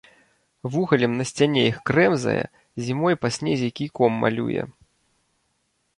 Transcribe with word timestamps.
Вугалем 0.75 1.13
на 1.19 1.25
сцяне 1.31 1.61
іх 1.71 1.77
крэмзае, 1.89 2.35
зімой 2.85 3.13
па 3.27 3.33
снезе 3.39 3.67
кійком 3.81 4.11
малюе. 4.25 4.61